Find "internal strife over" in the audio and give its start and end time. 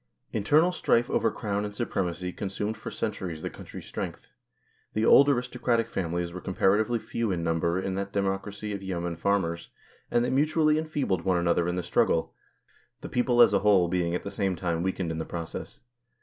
0.33-1.29